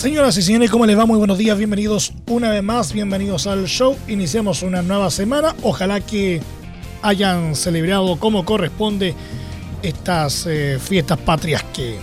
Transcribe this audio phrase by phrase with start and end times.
[0.00, 1.04] Señoras y señores, ¿cómo les va?
[1.04, 3.98] Muy buenos días, bienvenidos una vez más, bienvenidos al show.
[4.08, 6.40] Iniciamos una nueva semana, ojalá que
[7.02, 9.14] hayan celebrado como corresponde
[9.82, 11.98] estas eh, fiestas patrias que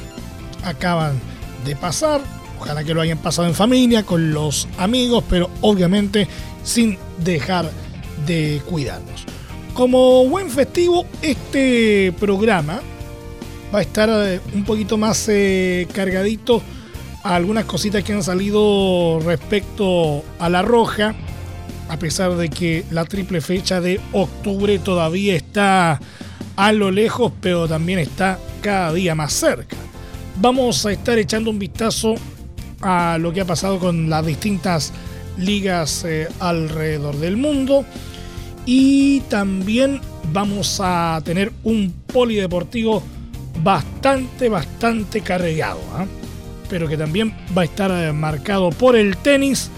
[0.63, 1.19] acaban
[1.65, 2.21] de pasar.
[2.59, 6.27] Ojalá que lo hayan pasado en familia, con los amigos, pero obviamente
[6.63, 7.71] sin dejar
[8.27, 9.25] de cuidarnos.
[9.73, 12.79] Como buen festivo, este programa
[13.73, 16.61] va a estar eh, un poquito más eh, cargadito
[17.23, 21.15] algunas cositas que han salido respecto a la roja,
[21.89, 25.99] a pesar de que la triple fecha de octubre todavía está
[26.55, 29.75] a lo lejos, pero también está cada día más cerca.
[30.39, 32.15] Vamos a estar echando un vistazo
[32.81, 34.93] a lo que ha pasado con las distintas
[35.37, 37.85] ligas eh, alrededor del mundo
[38.65, 40.01] y también
[40.33, 43.01] vamos a tener un polideportivo
[43.63, 46.05] bastante, bastante cargado, ¿ah?
[46.69, 49.69] Pero que también va a estar eh, marcado por el tenis,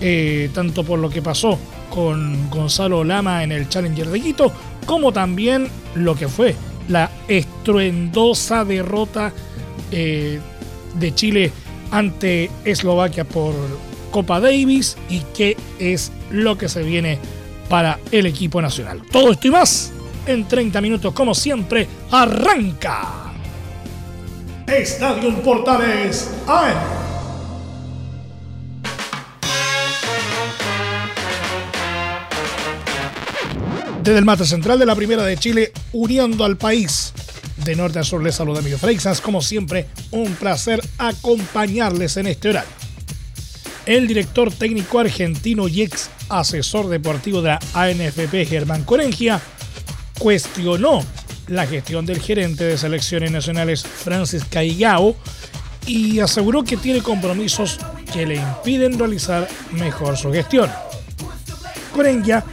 [0.00, 1.58] eh, tanto por lo que pasó
[1.90, 4.52] con Gonzalo Lama en el Challenger de Quito,
[4.84, 6.54] como también lo que fue
[6.88, 9.32] la estruendosa derrota
[9.90, 10.38] eh,
[10.98, 11.52] de Chile
[11.90, 13.54] ante Eslovaquia por
[14.10, 17.18] Copa Davis y qué es lo que se viene
[17.68, 19.02] para el equipo nacional.
[19.10, 19.92] Todo esto y más
[20.26, 23.25] en 30 minutos, como siempre, arranca.
[24.66, 26.74] Estadio Portales AM.
[34.02, 37.12] Desde el mate central de la Primera de Chile, uniendo al país.
[37.64, 39.20] De norte a sur les saluda Emilio Freixas.
[39.20, 42.70] Como siempre, un placer acompañarles en este horario.
[43.86, 49.40] El director técnico argentino y ex asesor deportivo de la ANFP, Germán Corengia,
[50.18, 51.04] cuestionó
[51.48, 55.16] la gestión del gerente de selecciones nacionales, Francis Caigao,
[55.86, 57.78] y aseguró que tiene compromisos
[58.12, 60.70] que le impiden realizar mejor su gestión.
[61.92, 62.44] Corengia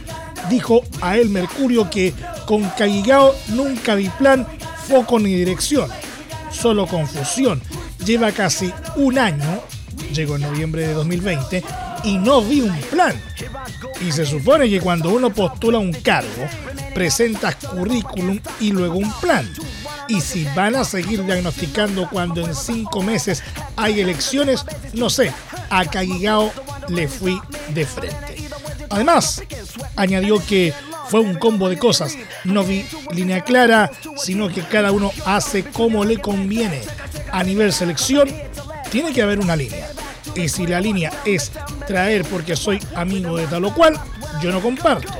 [0.48, 2.14] dijo a El Mercurio que
[2.46, 4.46] con Caigao nunca vi plan,
[4.88, 5.90] foco ni dirección,
[6.50, 7.60] solo confusión.
[8.04, 9.62] Lleva casi un año,
[10.12, 11.64] llegó en noviembre de 2020,
[12.04, 13.20] y no vi un plan.
[14.06, 16.46] Y se supone que cuando uno postula un cargo,
[16.94, 19.50] presentas currículum y luego un plan.
[20.08, 23.42] Y si van a seguir diagnosticando cuando en cinco meses
[23.76, 25.32] hay elecciones, no sé,
[25.70, 26.52] a Caigao
[26.88, 27.40] le fui
[27.70, 28.48] de frente.
[28.90, 29.42] Además,
[29.96, 30.72] añadió que
[31.08, 32.16] fue un combo de cosas.
[32.44, 36.80] No vi línea clara, sino que cada uno hace como le conviene.
[37.32, 38.30] A nivel selección,
[38.90, 39.88] tiene que haber una línea.
[40.34, 41.52] Y si la línea es
[41.86, 43.98] traer porque soy amigo de tal o cual,
[44.42, 45.12] yo no comparto.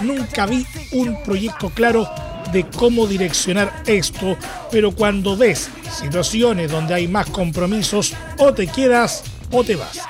[0.00, 2.08] Nunca vi un proyecto claro
[2.52, 4.36] de cómo direccionar esto,
[4.70, 10.00] pero cuando ves situaciones donde hay más compromisos, o te quedas o te vas.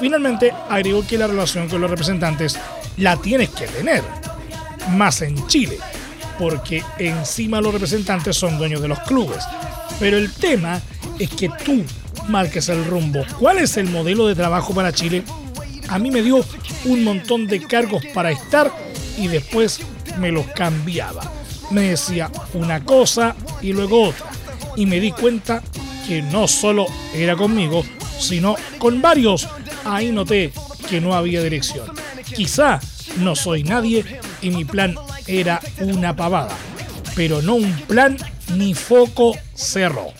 [0.00, 2.58] Finalmente, agregó que la relación con los representantes
[2.98, 4.02] la tienes que tener,
[4.90, 5.78] más en Chile,
[6.38, 9.42] porque encima los representantes son dueños de los clubes.
[9.98, 10.80] Pero el tema
[11.18, 11.82] es que tú
[12.28, 13.24] marques el rumbo.
[13.38, 15.22] ¿Cuál es el modelo de trabajo para Chile?
[15.88, 16.44] A mí me dio
[16.84, 18.70] un montón de cargos para estar
[19.16, 19.80] y después
[20.18, 21.30] me los cambiaba.
[21.70, 24.26] Me decía una cosa y luego otra.
[24.76, 25.62] Y me di cuenta
[26.06, 27.84] que no solo era conmigo,
[28.18, 29.48] sino con varios
[29.84, 30.52] ahí noté
[30.88, 31.86] que no había dirección.
[32.34, 32.80] Quizá
[33.18, 34.04] no soy nadie
[34.42, 34.94] y mi plan
[35.26, 36.56] era una pavada,
[37.14, 38.16] pero no un plan
[38.54, 40.12] ni foco cerró.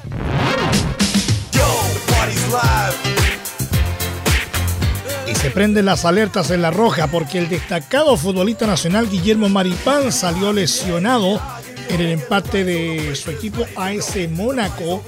[5.47, 10.53] Se prenden las alertas en la roja porque el destacado futbolista nacional Guillermo Maripán salió
[10.53, 11.41] lesionado
[11.89, 15.05] en el empate de su equipo AS Mónaco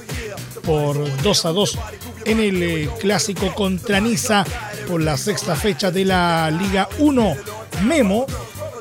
[0.63, 1.79] por 2 a 2
[2.23, 4.45] en el eh, clásico contra Niza
[4.87, 7.35] por la sexta fecha de la Liga 1.
[7.83, 8.25] Memo,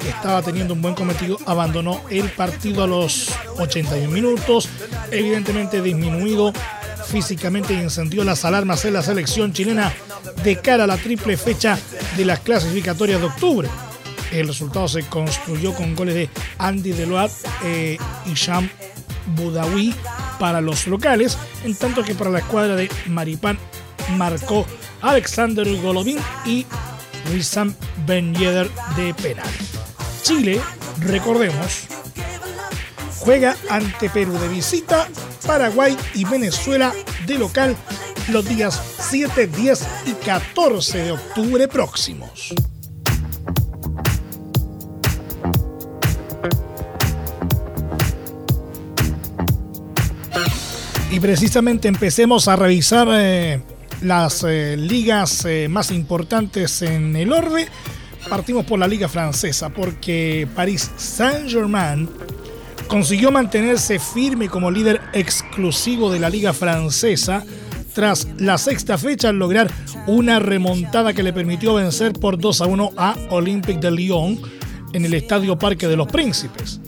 [0.01, 4.69] que estaba teniendo un buen cometido, abandonó el partido a los 81 minutos,
[5.11, 6.53] evidentemente disminuido
[7.09, 9.93] físicamente y encendió las alarmas en la selección chilena
[10.45, 11.79] de cara a la triple fecha
[12.17, 13.69] de las clasificatorias de octubre.
[14.31, 17.31] El resultado se construyó con goles de Andy Deloat
[17.65, 17.97] eh,
[18.27, 18.69] y Sham
[19.35, 19.95] Budawi
[20.39, 23.59] para los locales, en tanto que para la escuadra de Maripán
[24.17, 24.67] marcó
[25.01, 26.67] Alexander Golovin y
[27.33, 27.75] Wissam
[28.07, 29.49] Ben Yedder de penal.
[30.23, 30.61] Chile,
[31.01, 31.87] recordemos,
[33.19, 35.09] juega ante Perú de visita,
[35.49, 36.93] Paraguay y Venezuela
[37.27, 37.75] de local
[38.29, 42.55] los días 7, 10 y 14 de octubre próximos.
[51.11, 53.63] Y precisamente empecemos a revisar eh,
[54.03, 57.67] las eh, ligas eh, más importantes en el orden.
[58.29, 62.07] Partimos por la liga francesa porque Paris Saint-Germain
[62.89, 67.45] consiguió mantenerse firme como líder exclusivo de la liga francesa
[67.95, 69.71] tras la sexta fecha al lograr
[70.07, 74.41] una remontada que le permitió vencer por 2 a 1 a Olympique de Lyon
[74.93, 76.81] en el Estadio Parque de los Príncipes.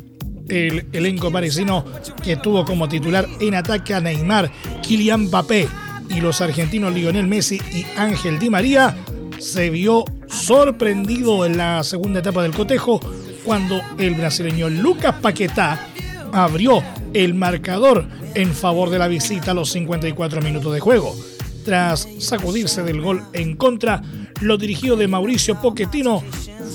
[0.49, 1.85] El elenco parisino
[2.25, 4.50] que tuvo como titular en ataque a Neymar,
[4.82, 5.69] Kylian Mbappé
[6.08, 8.97] y los argentinos Lionel Messi y Ángel Di María,
[9.38, 13.00] se vio sorprendido en la segunda etapa del cotejo
[13.44, 15.88] cuando el brasileño Lucas Paquetá
[16.32, 16.82] abrió
[17.14, 21.16] el marcador en favor de la visita a los 54 minutos de juego.
[21.64, 24.02] Tras sacudirse del gol en contra,
[24.40, 26.22] los dirigidos de Mauricio Pochettino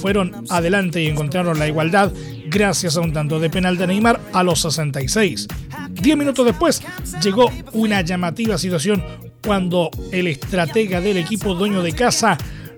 [0.01, 2.11] fueron adelante y encontraron la igualdad
[2.47, 5.47] gracias a un tanto de penal de Neymar a los 66.
[5.89, 6.81] Diez minutos después
[7.21, 9.03] llegó una llamativa situación
[9.43, 12.37] cuando el estratega del equipo dueño de casa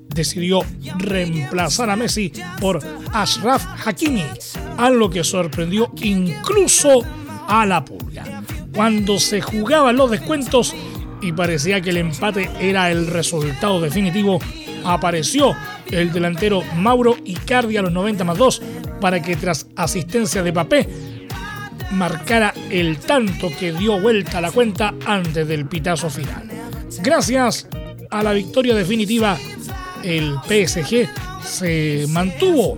[0.09, 0.61] decidió
[0.97, 2.79] reemplazar a Messi por
[3.13, 4.23] Ashraf Hakimi,
[4.77, 7.01] algo que sorprendió incluso
[7.47, 8.43] a la pulga.
[8.73, 10.75] Cuando se jugaban los descuentos
[11.21, 14.39] y parecía que el empate era el resultado definitivo,
[14.83, 15.55] apareció
[15.91, 18.61] el delantero Mauro Icardi a los 90 más 2
[19.01, 20.87] para que tras asistencia de Papé
[21.91, 26.49] marcara el tanto que dio vuelta a la cuenta antes del pitazo final.
[27.01, 27.67] Gracias
[28.09, 29.37] a la victoria definitiva,
[30.07, 31.09] el PSG
[31.43, 32.77] se mantuvo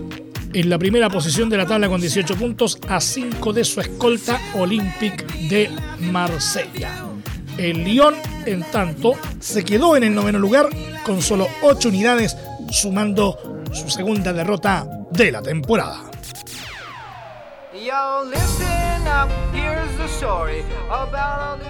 [0.52, 4.42] en la primera posición de la tabla con 18 puntos a 5 de su escolta
[4.56, 7.06] Olympique de Marsella.
[7.56, 8.16] El Lyon,
[8.48, 10.70] en tanto, se quedó en el noveno lugar
[11.06, 12.36] con solo 8 unidades,
[12.72, 16.10] sumando su segunda derrota de la temporada.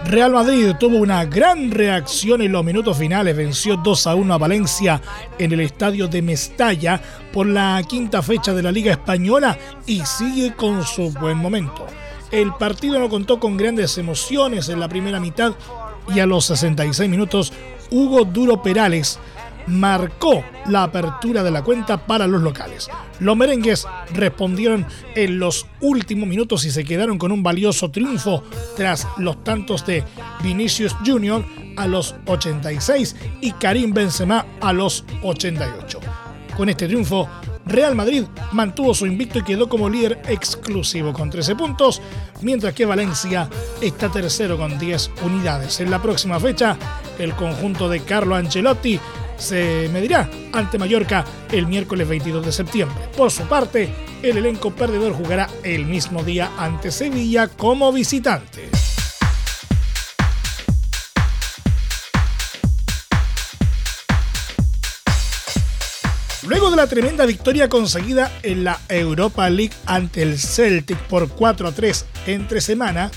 [0.06, 4.38] Real Madrid tuvo una gran reacción en los minutos finales, venció 2 a 1 a
[4.38, 5.02] Valencia
[5.38, 10.56] en el estadio de Mestalla por la quinta fecha de la Liga Española y sigue
[10.56, 11.86] con su buen momento.
[12.31, 15.54] El partido no contó con grandes emociones en la primera mitad
[16.14, 17.54] y a los 66 minutos
[17.92, 19.20] Hugo Duro Perales
[19.68, 22.90] marcó la apertura de la cuenta para los locales.
[23.20, 24.86] Los merengues respondieron
[25.16, 28.44] en los últimos minutos y se quedaron con un valioso triunfo
[28.76, 30.04] tras los tantos de
[30.42, 31.44] Vinicius Jr.
[31.78, 36.00] a los 86 y Karim Benzema a los 88.
[36.56, 37.28] Con este triunfo,
[37.70, 42.02] Real Madrid mantuvo su invicto y quedó como líder exclusivo con 13 puntos,
[42.42, 45.80] mientras que Valencia está tercero con 10 unidades.
[45.80, 46.78] En la próxima fecha,
[47.20, 49.00] el conjunto de Carlo Ancelotti
[49.39, 52.97] se medirá ante Mallorca el miércoles 22 de septiembre.
[53.18, 53.89] Por su parte,
[54.21, 58.69] el elenco perdedor jugará el mismo día ante Sevilla como visitante.
[66.50, 71.67] Luego de la tremenda victoria conseguida en la Europa League ante el Celtic por 4
[71.67, 73.12] a 3 entre semana,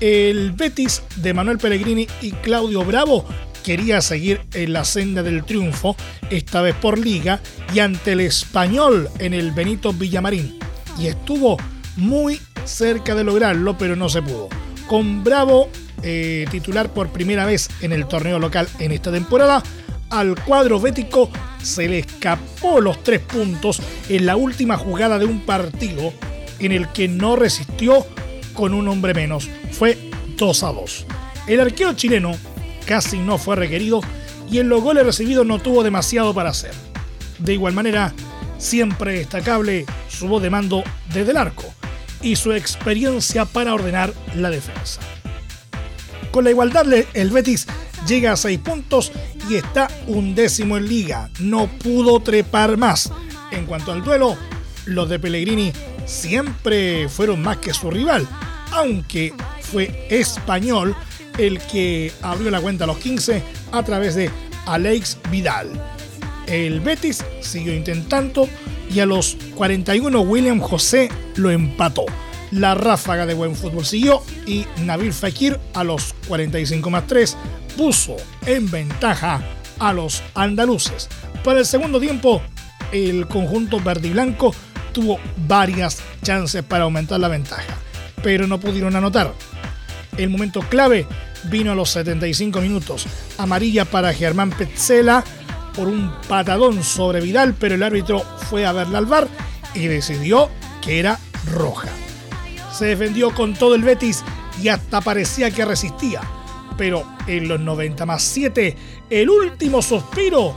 [0.00, 3.24] el Betis de Manuel Pellegrini y Claudio Bravo
[3.62, 5.96] quería seguir en la senda del triunfo,
[6.30, 7.40] esta vez por liga
[7.74, 10.58] y ante el español en el Benito Villamarín.
[10.98, 11.56] Y estuvo
[11.96, 14.48] muy cerca de lograrlo, pero no se pudo.
[14.86, 15.68] Con Bravo
[16.02, 19.62] eh, titular por primera vez en el torneo local en esta temporada,
[20.10, 21.30] al cuadro bético
[21.62, 26.12] se le escapó los tres puntos en la última jugada de un partido
[26.58, 28.06] en el que no resistió
[28.52, 29.48] con un hombre menos.
[29.70, 29.96] Fue
[30.36, 31.06] 2 a 2.
[31.46, 32.32] El arquero chileno
[32.86, 34.00] casi no fue requerido
[34.50, 36.72] y en los goles recibidos no tuvo demasiado para hacer.
[37.38, 38.12] De igual manera,
[38.58, 41.64] siempre destacable su voz de mando desde el arco
[42.20, 45.00] y su experiencia para ordenar la defensa.
[46.30, 47.66] Con la igualdad, el Betis
[48.06, 49.12] llega a 6 puntos
[49.50, 51.30] y está un décimo en liga.
[51.40, 53.12] No pudo trepar más.
[53.50, 54.36] En cuanto al duelo,
[54.86, 55.72] los de Pellegrini
[56.06, 58.26] siempre fueron más que su rival,
[58.70, 60.96] aunque fue español
[61.38, 64.30] el que abrió la cuenta a los 15 a través de
[64.66, 65.68] Alex Vidal.
[66.46, 68.48] El Betis siguió intentando
[68.90, 72.04] y a los 41 William José lo empató.
[72.50, 77.36] La ráfaga de buen fútbol siguió y Nabil Fekir a los 45 más 3
[77.76, 79.40] puso en ventaja
[79.78, 81.08] a los andaluces.
[81.42, 82.42] Para el segundo tiempo,
[82.92, 84.54] el conjunto verde y blanco
[84.92, 87.78] tuvo varias chances para aumentar la ventaja,
[88.22, 89.32] pero no pudieron anotar.
[90.16, 91.06] El momento clave
[91.44, 93.06] vino a los 75 minutos.
[93.38, 95.24] Amarilla para Germán Petzela
[95.74, 99.26] por un patadón sobre Vidal, pero el árbitro fue a verla al bar
[99.74, 100.50] y decidió
[100.82, 101.18] que era
[101.50, 101.88] roja.
[102.72, 104.22] Se defendió con todo el Betis
[104.62, 106.20] y hasta parecía que resistía.
[106.76, 108.76] Pero en los 90 más 7,
[109.08, 110.54] el último suspiro,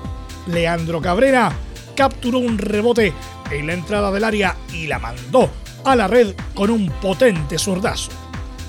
[0.48, 1.54] Leandro Cabrera
[1.96, 3.14] capturó un rebote
[3.52, 5.50] en la entrada del área y la mandó
[5.86, 8.12] a la red con un potente zurdazo.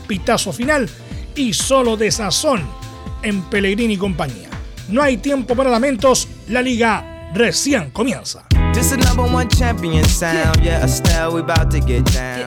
[0.07, 0.89] Pitazo final
[1.35, 2.63] y solo de sazón
[3.23, 4.49] en Pellegrini y compañía.
[4.89, 8.47] No hay tiempo para lamentos, la liga recién comienza.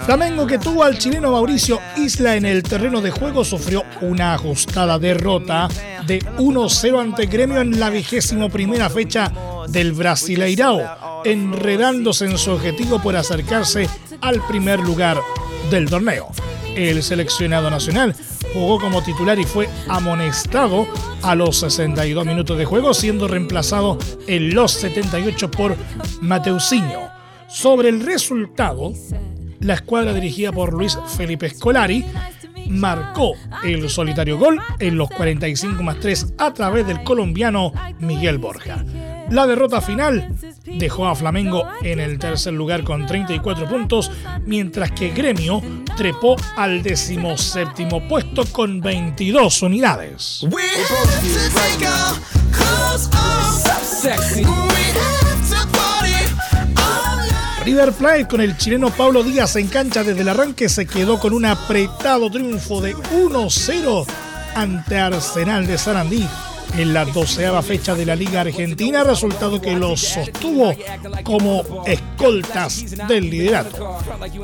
[0.05, 4.99] Flamengo que tuvo al chileno Mauricio Isla en el terreno de juego sufrió una ajustada
[4.99, 5.67] derrota
[6.05, 9.31] de 1-0 ante Gremio en la vigésimo primera fecha
[9.67, 13.89] del Brasileirao, enredándose en su objetivo por acercarse
[14.21, 15.17] al primer lugar
[15.69, 16.31] del torneo.
[16.79, 18.15] El seleccionado nacional
[18.53, 20.88] jugó como titular y fue amonestado
[21.21, 25.75] a los 62 minutos de juego, siendo reemplazado en los 78 por
[26.21, 27.09] Mateusinho.
[27.50, 28.93] Sobre el resultado,
[29.59, 32.05] la escuadra dirigida por Luis Felipe Scolari
[32.69, 33.33] marcó
[33.65, 38.86] el solitario gol en los 45 más 3 a través del colombiano Miguel Borja.
[39.31, 44.12] La derrota final dejó a Flamengo en el tercer lugar con 34 puntos,
[44.45, 45.62] mientras que Gremio
[45.95, 50.45] trepó al decimoséptimo puesto con 22 unidades.
[57.65, 61.33] River Plate con el chileno Pablo Díaz en cancha desde el arranque se quedó con
[61.33, 64.05] un apretado triunfo de 1-0
[64.55, 66.27] ante Arsenal de Sarandí
[66.77, 70.73] en la doceava fecha de la Liga Argentina, resultado que los sostuvo
[71.23, 73.97] como escoltas del liderato.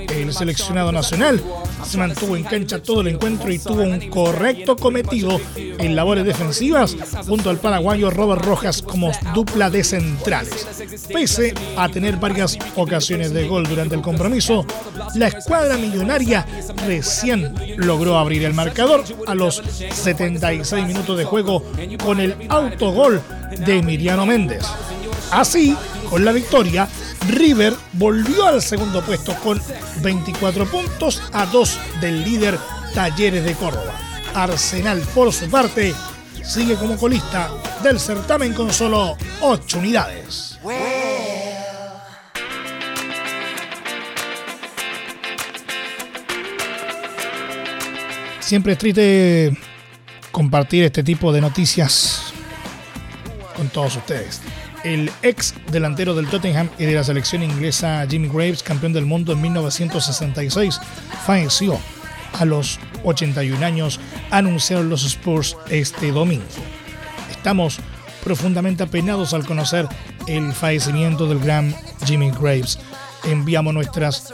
[0.10, 1.42] El seleccionado nacional
[1.86, 6.96] se mantuvo en cancha todo el encuentro y tuvo un correcto cometido en labores defensivas
[7.28, 10.68] junto al paraguayo Robert Rojas como dupla de centrales.
[11.12, 14.66] Pese a tener varias ocasiones de gol durante el compromiso,
[15.16, 16.46] la escuadra millonaria
[16.86, 21.64] recién logró abrir el marcador a los 76 minutos de juego
[22.20, 23.22] el autogol
[23.58, 24.64] de Emiliano Méndez.
[25.32, 25.76] Así,
[26.10, 26.88] con la victoria,
[27.28, 29.62] River volvió al segundo puesto con
[30.02, 32.58] 24 puntos a 2 del líder
[32.94, 33.94] Talleres de Córdoba.
[34.34, 35.94] Arsenal, por su parte,
[36.44, 37.50] sigue como colista
[37.84, 40.60] del certamen con solo 8 unidades.
[48.40, 49.58] Siempre es triste
[50.36, 52.34] compartir este tipo de noticias
[53.56, 54.42] con todos ustedes.
[54.84, 59.32] El ex delantero del Tottenham y de la selección inglesa Jimmy Graves, campeón del mundo
[59.32, 60.82] en 1966,
[61.26, 61.80] falleció
[62.34, 66.44] a los 81 años, anunciaron los Spurs este domingo.
[67.32, 67.80] Estamos
[68.22, 69.88] profundamente apenados al conocer
[70.28, 71.74] el fallecimiento del gran
[72.06, 72.78] Jimmy Graves.
[73.24, 74.34] Enviamos nuestras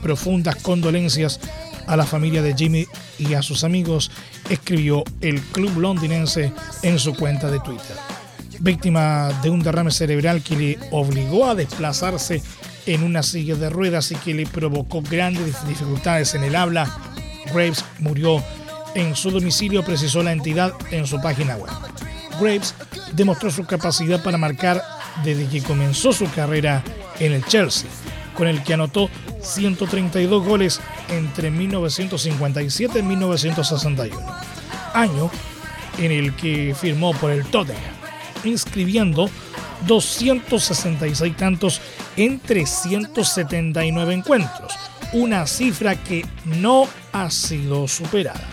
[0.00, 1.40] profundas condolencias
[1.86, 2.86] a la familia de Jimmy
[3.18, 4.10] y a sus amigos,
[4.48, 7.96] escribió el club londinense en su cuenta de Twitter.
[8.60, 12.42] Víctima de un derrame cerebral que le obligó a desplazarse
[12.86, 16.94] en una silla de ruedas y que le provocó grandes dificultades en el habla,
[17.52, 18.42] Graves murió
[18.94, 21.70] en su domicilio, precisó la entidad en su página web.
[22.40, 22.74] Graves
[23.12, 24.82] demostró su capacidad para marcar
[25.24, 26.82] desde que comenzó su carrera
[27.18, 27.88] en el Chelsea,
[28.34, 29.10] con el que anotó
[29.42, 34.20] 132 goles entre 1957 y 1961,
[34.94, 35.30] año
[35.98, 37.80] en el que firmó por el Tottenham,
[38.44, 39.30] inscribiendo
[39.86, 41.80] 266 tantos
[42.16, 44.72] en 379 encuentros,
[45.12, 48.48] una cifra que no ha sido superada.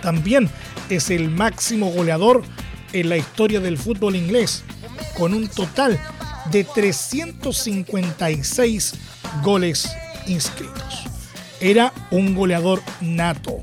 [0.00, 0.48] También
[0.88, 2.42] es el máximo goleador
[2.92, 4.64] en la historia del fútbol inglés,
[5.16, 5.98] con un total
[6.50, 8.94] de 356
[9.42, 9.88] goles
[10.26, 11.11] inscritos.
[11.62, 13.60] Era un goleador nato,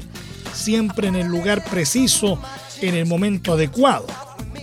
[0.54, 2.42] siempre en el lugar preciso,
[2.80, 4.08] en el momento adecuado,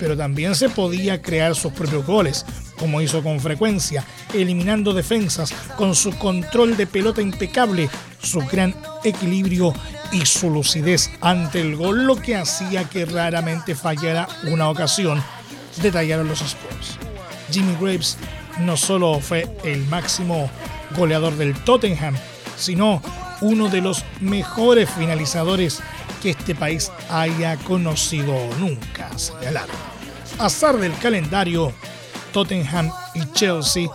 [0.01, 2.47] pero también se podía crear sus propios goles,
[2.79, 7.91] como hizo con frecuencia, eliminando defensas con su control de pelota impecable,
[8.23, 8.75] su gran
[9.05, 9.75] equilibrio
[10.13, 15.23] y su lucidez ante el gol, lo que hacía que raramente fallara una ocasión,
[15.83, 16.97] detallaron los Spurs.
[17.51, 18.17] Jimmy Graves
[18.61, 20.49] no solo fue el máximo
[20.97, 22.15] goleador del Tottenham,
[22.57, 23.03] sino
[23.41, 25.81] uno de los mejores finalizadores
[26.23, 29.77] que este país haya conocido nunca, señalaron.
[30.39, 31.73] Azar del calendario,
[32.33, 33.89] Tottenham y Chelsea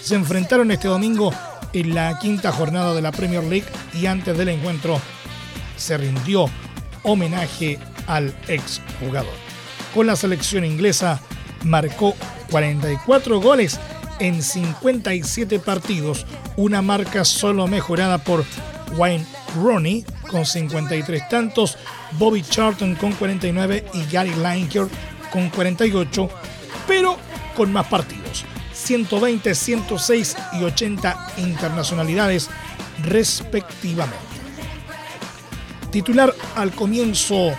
[0.00, 1.32] se enfrentaron este domingo
[1.72, 5.00] en la quinta jornada de la Premier League y antes del encuentro
[5.76, 6.46] se rindió
[7.02, 9.34] homenaje al exjugador.
[9.94, 11.20] Con la selección inglesa
[11.64, 12.14] marcó
[12.50, 13.78] 44 goles
[14.18, 18.44] en 57 partidos, una marca solo mejorada por
[18.96, 21.76] Wayne Rooney con 53 tantos,
[22.12, 24.88] Bobby Charlton con 49 y Gary Lineker
[25.32, 26.28] con 48,
[26.86, 27.16] pero
[27.56, 32.48] con más partidos, 120, 106 y 80 internacionalidades
[33.02, 34.18] respectivamente.
[35.90, 37.52] Titular al comienzo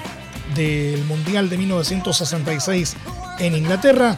[0.56, 2.96] del Mundial de 1966
[3.40, 4.18] en Inglaterra,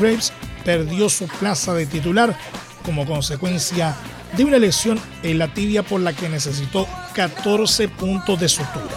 [0.00, 0.32] Graves
[0.64, 2.36] perdió su plaza de titular
[2.84, 8.48] como consecuencia de una lesión en la tibia por la que necesitó 14 puntos de
[8.48, 8.96] sutura.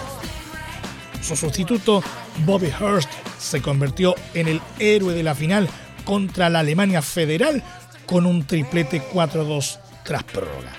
[1.21, 2.01] Su sustituto,
[2.45, 5.69] Bobby Hurst, se convirtió en el héroe de la final
[6.05, 7.61] contra la Alemania Federal
[8.05, 10.71] con un triplete 4-2 tras prórroga.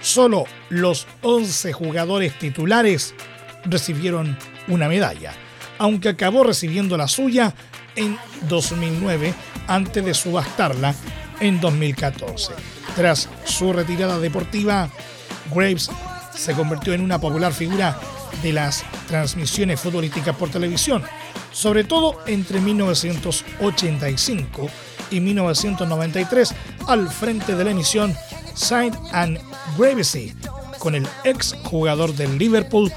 [0.00, 3.14] Solo los 11 jugadores titulares
[3.64, 4.36] recibieron
[4.68, 5.32] una medalla,
[5.78, 7.54] aunque acabó recibiendo la suya
[7.96, 8.18] en
[8.48, 9.32] 2009
[9.66, 10.94] antes de subastarla
[11.44, 12.52] en 2014.
[12.96, 14.90] Tras su retirada deportiva,
[15.54, 15.88] Graves
[16.34, 17.96] se convirtió en una popular figura
[18.42, 21.04] de las transmisiones futbolísticas por televisión,
[21.52, 24.68] sobre todo entre 1985
[25.10, 26.54] y 1993
[26.88, 28.16] al frente de la emisión
[28.54, 29.38] Sight and
[29.76, 30.34] Gravesy
[30.78, 32.90] con el ex jugador del Liverpool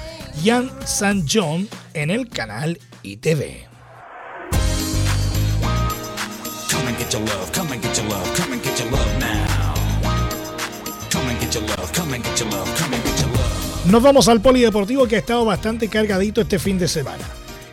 [0.44, 1.24] Jan St.
[1.30, 3.67] John en el canal ITV.
[13.86, 17.24] Nos vamos al polideportivo que ha estado bastante cargadito este fin de semana.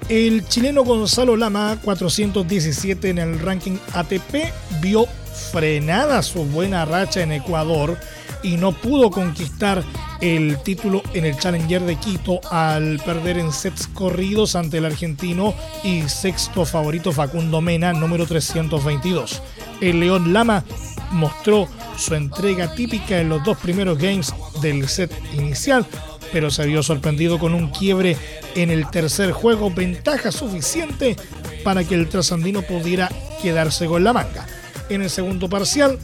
[0.07, 5.05] El chileno Gonzalo Lama, 417 en el ranking ATP, vio
[5.51, 7.97] frenada su buena racha en Ecuador
[8.45, 9.83] y no pudo conquistar
[10.21, 15.55] el título en el Challenger de Quito al perder en sets corridos ante el argentino
[15.83, 19.41] y sexto favorito Facundo Mena, número 322.
[19.81, 20.63] El León Lama
[21.11, 24.31] mostró su entrega típica en los dos primeros games
[24.61, 25.83] del set inicial,
[26.31, 28.15] pero se vio sorprendido con un quiebre
[28.53, 31.15] en el tercer juego, ventaja suficiente
[31.63, 33.09] para que el trasandino pudiera
[33.41, 34.45] quedarse con la manga.
[34.89, 35.97] En el segundo parcial,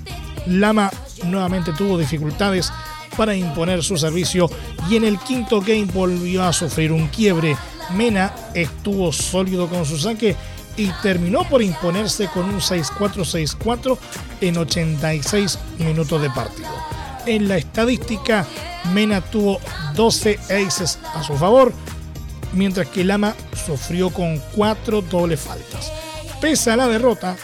[0.47, 0.89] Lama
[1.23, 2.71] nuevamente tuvo dificultades
[3.17, 4.49] para imponer su servicio
[4.89, 7.57] y en el quinto game volvió a sufrir un quiebre.
[7.95, 10.36] Mena estuvo sólido con su saque
[10.77, 13.97] y terminó por imponerse con un 6-4-6-4
[14.41, 16.69] en 86 minutos de partido.
[17.25, 18.45] En la estadística,
[18.93, 19.60] Mena tuvo
[19.95, 21.73] 12 aces a su favor,
[22.53, 25.91] mientras que Lama sufrió con 4 dobles faltas.
[26.39, 27.36] Pese a la derrota,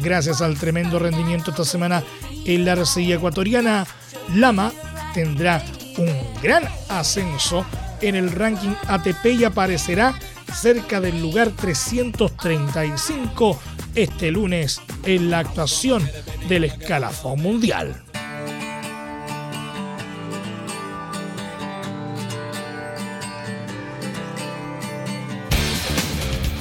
[0.00, 2.02] gracias al tremendo rendimiento esta semana
[2.48, 3.86] en la arcilla ecuatoriana,
[4.34, 4.72] Lama
[5.12, 5.62] tendrá
[5.98, 6.08] un
[6.42, 7.66] gran ascenso
[8.00, 10.18] en el ranking ATP y aparecerá
[10.54, 13.60] cerca del lugar 335
[13.94, 16.08] este lunes en la actuación
[16.48, 18.07] del escalafón mundial.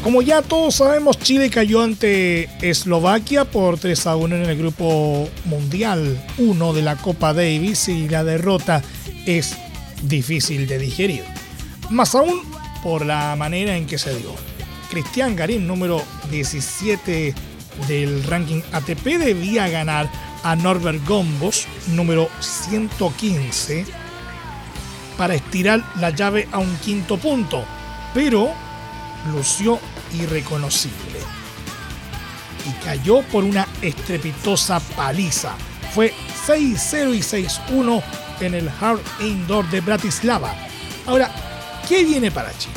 [0.08, 5.28] Como ya todos sabemos, Chile cayó ante Eslovaquia por 3 a 1 en el grupo
[5.44, 8.82] mundial 1 de la Copa Davis y la derrota
[9.26, 9.58] es
[10.04, 11.26] difícil de digerir.
[11.90, 12.42] Más aún
[12.82, 14.34] por la manera en que se dio.
[14.90, 17.36] Cristian Garín, número 17
[17.90, 20.10] del ranking ATP, debía ganar
[20.42, 23.86] a Norbert Gombos, número 115,
[25.18, 27.66] para estirar la llave a un quinto punto,
[28.14, 28.54] pero
[29.34, 29.82] lució
[30.14, 31.20] irreconocible
[32.68, 35.56] y cayó por una estrepitosa paliza.
[35.94, 36.14] Fue
[36.48, 38.04] 6-0 y 6-1
[38.42, 40.54] en el Hard Indoor de Bratislava.
[41.06, 41.34] Ahora,
[41.88, 42.76] ¿qué viene para Chile?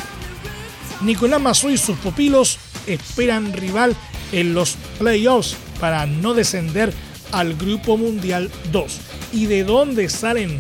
[1.03, 3.97] Nicolás Mazú y sus pupilos esperan rival
[4.33, 6.93] en los playoffs para no descender
[7.33, 9.01] al Grupo Mundial 2.
[9.33, 10.59] ¿Y de dónde salen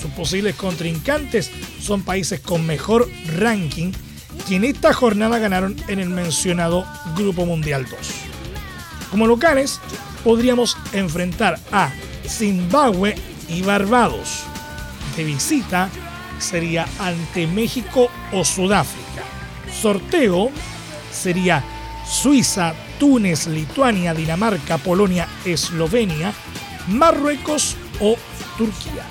[0.00, 1.50] sus posibles contrincantes?
[1.80, 3.92] Son países con mejor ranking
[4.48, 7.98] que en esta jornada ganaron en el mencionado Grupo Mundial 2.
[9.10, 9.80] Como locales,
[10.24, 11.92] podríamos enfrentar a
[12.26, 13.14] Zimbabue
[13.48, 14.44] y Barbados.
[15.16, 15.90] De visita
[16.38, 19.22] sería ante México o Sudáfrica.
[19.72, 20.50] Sorteo
[21.12, 21.62] sería
[22.08, 26.32] Suiza, Túnez, Lituania, Dinamarca, Polonia, Eslovenia,
[26.88, 28.16] Marruecos o
[28.56, 29.04] Turquía.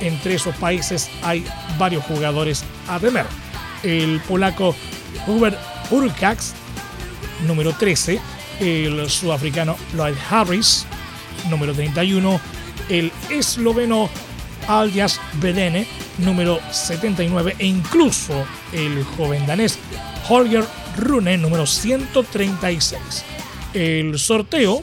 [0.00, 1.44] entre esos países hay
[1.76, 3.26] varios jugadores a temer.
[3.82, 4.74] El polaco
[5.26, 5.58] Hubert
[5.90, 6.54] Urkax,
[7.46, 8.20] número 13,
[8.60, 10.86] el sudafricano Lloyd Harris,
[11.48, 12.40] número 31,
[12.88, 14.08] el esloveno
[14.66, 15.86] Aljas Belene,
[16.18, 19.78] número 79, e incluso el joven danés
[20.28, 20.64] Holger
[20.96, 23.00] Rune, número 136.
[23.72, 24.82] El sorteo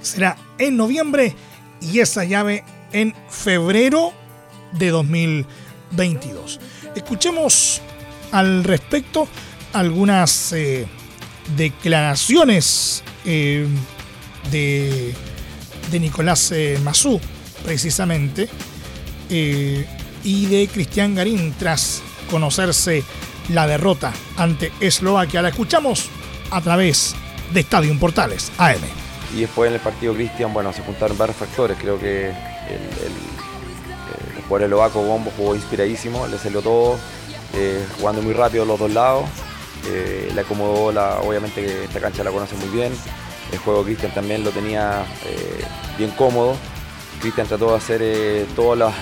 [0.00, 1.34] será en noviembre
[1.80, 4.12] y esa llave en febrero
[4.72, 4.90] de
[5.90, 6.60] 2022.
[6.94, 7.80] Escuchemos
[8.32, 9.28] al respecto
[9.72, 10.86] algunas eh,
[11.56, 13.66] declaraciones eh,
[14.50, 15.14] de,
[15.90, 17.20] de, Nicolás eh, Mazú,
[17.64, 18.48] precisamente,
[19.30, 23.02] y de Cristian Garín tras conocerse
[23.48, 25.42] la derrota ante Eslovaquia.
[25.42, 26.08] La escuchamos
[26.50, 27.14] a través
[27.52, 28.80] de Estadio Portales AM.
[29.34, 31.76] Y después en el partido Cristian, bueno, se juntaron varios factores.
[31.80, 33.33] Creo que el,
[34.44, 36.98] el jugador eslovaco Bombo jugó inspiradísimo, le salió todo,
[37.54, 39.24] eh, jugando muy rápido los dos lados.
[39.86, 42.92] Eh, le acomodó, la, obviamente esta cancha la conoce muy bien.
[43.52, 45.64] El juego Cristian también lo tenía eh,
[45.96, 46.56] bien cómodo.
[47.20, 48.94] Cristian trató de hacer todas las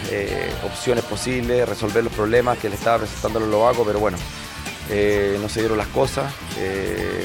[0.64, 4.16] opciones posibles, resolver los problemas que le estaba presentando el eslovaco, pero bueno,
[5.40, 6.32] no se dieron las cosas,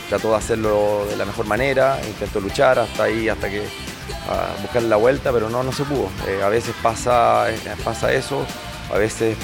[0.10, 3.62] trató de hacerlo de la mejor manera, intentó luchar hasta ahí, hasta que
[4.62, 6.10] buscar la vuelta, pero no, no se pudo.
[6.28, 7.48] Eh, a veces pasa,
[7.84, 8.46] pasa eso,
[8.94, 9.38] a veces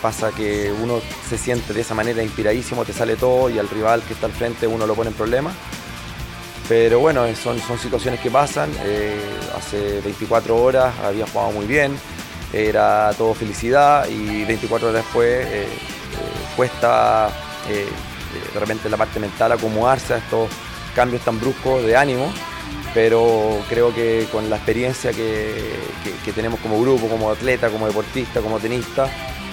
[0.00, 4.02] pasa que uno se siente de esa manera inspiradísimo, te sale todo y al rival
[4.02, 5.54] que está al frente uno lo pone en problemas.
[6.68, 8.70] Pero bueno, son, son situaciones que pasan.
[9.56, 11.96] hace 24 horas había jugado muy bien,
[12.52, 15.46] era todo felicidad y 24 horas después
[16.56, 17.30] cuesta
[17.68, 17.88] eh,
[18.52, 20.48] de repente la parte mental acomodarse a estos
[20.94, 22.32] cambios tan bruscos de ánimo,
[22.94, 28.58] pero creo que con la experiencia que, tenemos como grupo, como atleta, como deportista, como
[28.58, 29.08] tenista,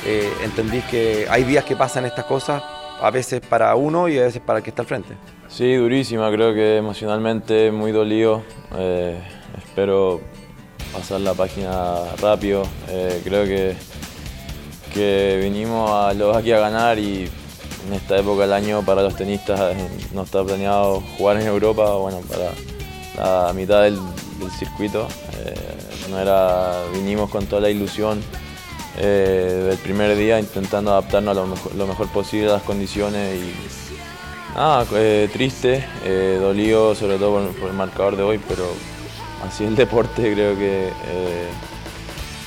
[0.06, 2.62] eh, entendís que hay días que pasan estas cosas,
[3.02, 5.16] a veces para uno y a veces para el que está al frente.
[5.48, 8.44] Sí, durísima, creo que emocionalmente muy dolido.
[8.78, 9.20] Eh,
[9.58, 10.22] espero
[10.94, 12.64] pasar la página rápido.
[13.24, 13.76] creo que
[14.94, 17.30] que vinimos a los aquí a ganar y
[17.88, 21.94] en esta época del año para los tenistas eh, no está planeado jugar en Europa,
[21.96, 22.52] bueno, para
[23.20, 24.00] la mitad del,
[24.58, 25.08] circuito.
[25.46, 25.54] Eh,
[26.10, 28.22] no era, vinimos con toda la ilusión
[28.98, 33.54] eh, del primer día intentando adaptarnos a lo mejor, posible a las condiciones y
[34.56, 34.86] nada,
[35.32, 35.86] triste,
[36.40, 38.66] dolido sobre todo por, el marcador de hoy, pero
[39.46, 40.90] así el deporte creo que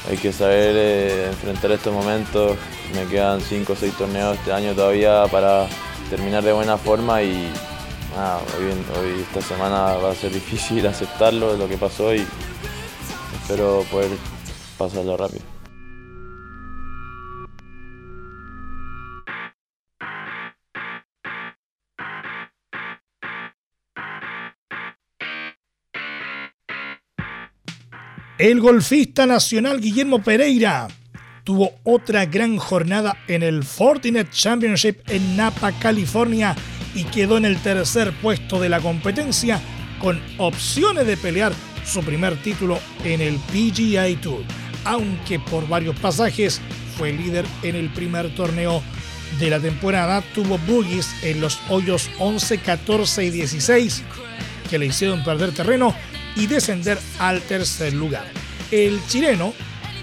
[0.09, 2.57] hay que saber eh, enfrentar estos momentos.
[2.95, 5.67] Me quedan 5 o 6 torneos este año todavía para
[6.11, 7.51] terminar de buena forma y
[8.15, 12.27] hoy, esta semana va a ser difícil aceptarlo, lo que pasó y
[13.43, 14.11] espero poder
[14.77, 15.43] pasarlo rápido.
[28.39, 30.89] El golfista nacional Guillermo Pereira
[31.45, 36.57] tuvo otra gran jornada en el Fortinet Championship en Napa, California
[36.95, 39.61] y quedó en el tercer puesto de la competencia
[39.99, 41.53] con opciones de pelear
[41.85, 44.43] su primer título en el PGA Tour,
[44.85, 46.61] aunque por varios pasajes
[46.97, 48.83] fue líder en el primer torneo
[49.39, 54.03] de la temporada, tuvo boogies en los hoyos 11, 14 y 16
[54.69, 55.95] que le hicieron perder terreno
[56.37, 58.25] y descender al tercer lugar.
[58.71, 59.53] El chileno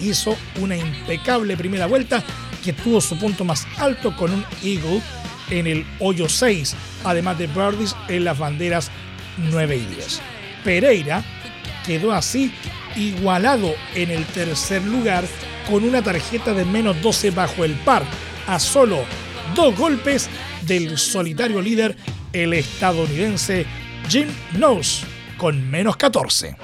[0.01, 2.23] hizo una impecable primera vuelta
[2.63, 5.01] que tuvo su punto más alto con un eagle
[5.49, 8.91] en el hoyo 6, además de birdies en las banderas
[9.37, 10.21] 9 y 10.
[10.63, 11.23] Pereira
[11.85, 12.51] quedó así
[12.95, 15.23] igualado en el tercer lugar
[15.69, 18.03] con una tarjeta de menos 12 bajo el par,
[18.47, 18.99] a solo
[19.55, 20.29] dos golpes
[20.63, 21.95] del solitario líder,
[22.33, 23.65] el estadounidense
[24.07, 25.05] Jim Nose
[25.37, 26.55] con menos 14.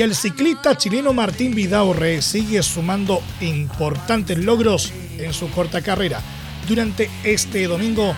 [0.00, 6.22] Y el ciclista chileno Martín Vidaurre sigue sumando importantes logros en su corta carrera.
[6.66, 8.16] Durante este domingo,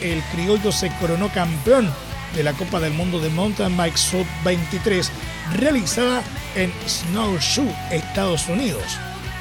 [0.00, 1.92] el criollo se coronó campeón
[2.34, 5.10] de la Copa del Mundo de Mountain Bike Sub 23
[5.58, 6.22] realizada
[6.56, 8.84] en Snowshoe, Estados Unidos.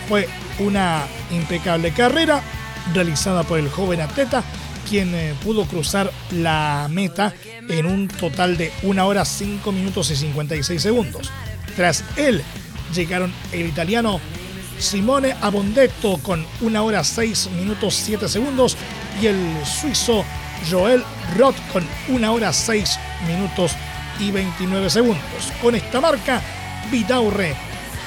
[0.09, 0.27] Fue
[0.59, 2.41] una impecable carrera
[2.93, 4.43] realizada por el joven atleta,
[4.89, 7.33] quien eh, pudo cruzar la meta
[7.69, 11.31] en un total de 1 hora 5 minutos y 56 segundos.
[11.77, 12.43] Tras él
[12.93, 14.19] llegaron el italiano
[14.79, 18.75] Simone Abondetto con 1 hora 6 minutos 7 segundos
[19.21, 20.25] y el suizo
[20.69, 21.03] Joel
[21.37, 23.73] Roth con 1 hora 6 minutos
[24.19, 25.53] y 29 segundos.
[25.61, 26.41] Con esta marca,
[26.91, 27.55] Vitaurre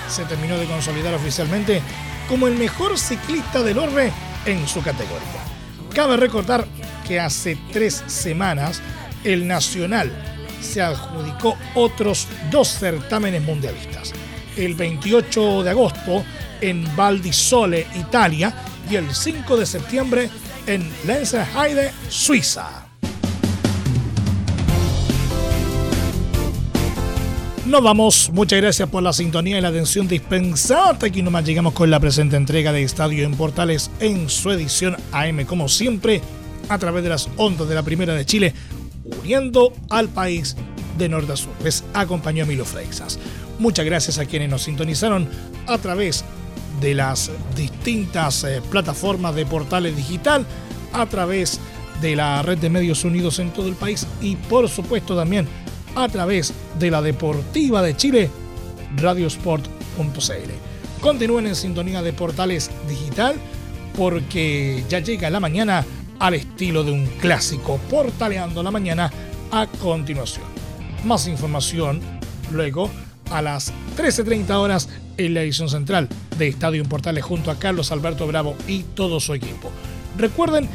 [0.09, 1.81] se terminó de consolidar oficialmente
[2.29, 4.13] como el mejor ciclista del Orbe
[4.47, 5.45] en su categoría.
[5.95, 6.67] Cabe recordar
[7.07, 8.83] que hace tres semanas
[9.23, 14.13] el Nacional se adjudicó otros dos certámenes mundialistas.
[14.57, 16.25] El 28 de agosto
[16.61, 18.55] en Valdisole, Italia,
[18.91, 20.31] y el 5 de septiembre
[20.67, 22.87] en Lenzerheide, Suiza.
[27.67, 28.31] Nos vamos.
[28.33, 30.99] Muchas gracias por la sintonía y la atención dispensada.
[31.07, 35.45] Aquí nomás llegamos con la presente entrega de Estadio en Portales en su edición AM,
[35.45, 36.21] como siempre,
[36.69, 38.55] a través de las ondas de la Primera de Chile,
[39.91, 40.57] al país
[40.99, 41.53] de norte a sur.
[41.63, 43.19] Les acompañó Milo Freixas.
[43.59, 45.29] Muchas gracias a quienes nos sintonizaron
[45.67, 46.25] a través
[46.81, 50.47] de las distintas eh, plataformas de portales digital,
[50.93, 51.61] a través
[52.01, 55.47] de la red de medios unidos en todo el país y por supuesto también
[55.95, 58.31] a través de la Deportiva de Chile,
[58.97, 60.51] radiosport.cl.
[61.01, 63.37] Continúen en sintonía de Portales Digital
[63.97, 65.85] porque ya llega la mañana
[66.21, 69.11] al estilo de un clásico, portaleando la mañana
[69.51, 70.45] a continuación.
[71.05, 72.01] Más información
[72.53, 72.91] luego
[73.31, 78.27] a las 13.30 horas en la edición central de Estadio Portales junto a Carlos Alberto
[78.27, 79.71] Bravo y todo su equipo.
[80.17, 80.69] Recuerden